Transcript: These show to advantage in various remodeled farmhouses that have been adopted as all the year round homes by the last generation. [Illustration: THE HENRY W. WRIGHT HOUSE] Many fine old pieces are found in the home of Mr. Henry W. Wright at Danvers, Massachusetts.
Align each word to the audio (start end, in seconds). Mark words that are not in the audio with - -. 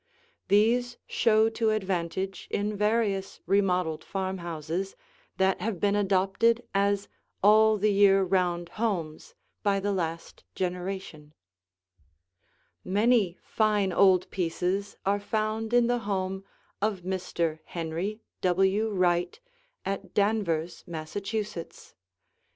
These 0.47 0.97
show 1.05 1.47
to 1.49 1.69
advantage 1.69 2.47
in 2.49 2.75
various 2.75 3.39
remodeled 3.45 4.03
farmhouses 4.03 4.95
that 5.37 5.61
have 5.61 5.79
been 5.79 5.95
adopted 5.95 6.63
as 6.73 7.07
all 7.43 7.77
the 7.77 7.93
year 7.93 8.23
round 8.23 8.69
homes 8.81 9.35
by 9.61 9.79
the 9.79 9.93
last 9.93 10.43
generation. 10.55 11.33
[Illustration: 12.83 12.93
THE 12.93 12.99
HENRY 12.99 13.05
W. 13.05 13.29
WRIGHT 13.29 13.29
HOUSE] 13.29 13.35
Many 13.35 13.37
fine 13.43 13.93
old 13.93 14.31
pieces 14.31 14.97
are 15.05 15.19
found 15.19 15.71
in 15.71 15.85
the 15.85 15.99
home 15.99 16.45
of 16.81 17.01
Mr. 17.01 17.59
Henry 17.65 18.21
W. 18.41 18.89
Wright 18.89 19.39
at 19.85 20.15
Danvers, 20.15 20.83
Massachusetts. 20.87 21.93